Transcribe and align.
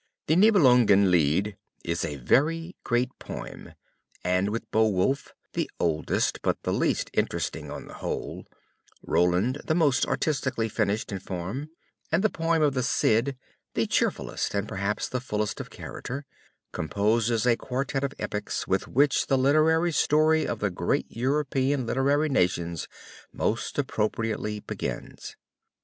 The 0.25 0.35
Nibelungen 0.35 1.11
Lied 1.11 1.57
is 1.85 2.03
a 2.03 2.15
very 2.15 2.75
great 2.83 3.11
poem; 3.19 3.73
and 4.23 4.49
with 4.49 4.71
Beowulf 4.71 5.31
(the 5.53 5.69
oldest 5.79 6.41
but 6.41 6.57
the 6.63 6.73
least 6.73 7.11
interesting 7.13 7.69
on 7.69 7.85
the 7.85 7.93
whole), 7.93 8.47
Roland 9.05 9.61
(the 9.63 9.75
most 9.75 10.07
artistically 10.07 10.67
finished 10.69 11.11
in 11.11 11.19
form), 11.19 11.69
and 12.11 12.23
the 12.23 12.31
poem 12.31 12.63
of 12.63 12.73
the 12.73 12.81
Cid 12.81 13.37
(the 13.75 13.85
cheerfullest 13.85 14.55
and 14.55 14.67
perhaps 14.67 15.07
the 15.07 15.21
fullest 15.21 15.59
of 15.61 15.69
character), 15.69 16.25
composes 16.71 17.45
a 17.45 17.55
quartette 17.55 18.03
of 18.03 18.15
epics 18.17 18.67
with 18.67 18.87
which 18.87 19.27
the 19.27 19.37
literary 19.37 19.91
story 19.91 20.47
of 20.47 20.61
the 20.61 20.71
great 20.71 21.05
European 21.09 21.85
literary 21.85 22.27
nations 22.27 22.87
most 23.31 23.77
appropriately 23.77 24.61
begins. 24.61 25.35